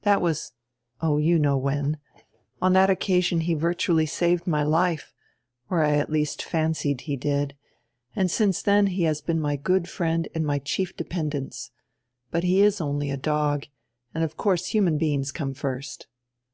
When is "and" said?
8.16-8.30, 10.34-10.46, 14.14-14.24